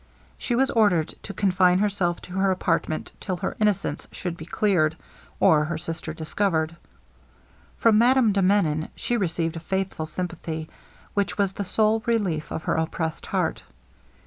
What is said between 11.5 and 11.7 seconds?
the